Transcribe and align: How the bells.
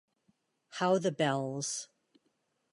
How 0.71 0.97
the 0.97 1.11
bells. 1.11 1.87